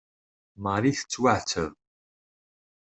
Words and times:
Marie 0.63 0.95
tettwaɛetteb. 0.99 1.71